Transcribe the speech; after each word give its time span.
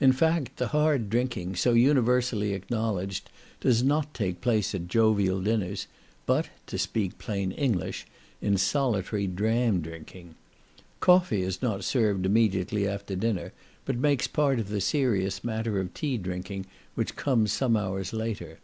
In 0.00 0.10
fact, 0.12 0.56
the 0.56 0.66
hard 0.74 1.08
drinking, 1.08 1.54
so 1.54 1.72
universally 1.72 2.52
acknowledged, 2.52 3.30
does 3.60 3.80
not 3.84 4.12
take 4.12 4.40
place 4.40 4.74
at 4.74 4.88
jovial 4.88 5.40
dinners, 5.40 5.86
but, 6.26 6.48
to 6.66 6.76
speak 6.76 7.16
plain 7.18 7.52
English, 7.52 8.04
in 8.40 8.56
solitary 8.56 9.28
dram 9.28 9.80
drinking. 9.80 10.34
Coffee 10.98 11.42
is 11.42 11.62
not 11.62 11.84
served 11.84 12.26
immediately 12.26 12.88
after 12.88 13.14
dinner, 13.14 13.52
but 13.84 13.96
makes 13.98 14.26
part 14.26 14.58
of 14.58 14.68
the 14.68 14.80
serious 14.80 15.44
matter 15.44 15.78
of 15.78 15.94
tea 15.94 16.18
drinking, 16.18 16.66
which 16.96 17.14
comes 17.14 17.52
some 17.52 17.76
hours 17.76 18.12
later. 18.12 18.58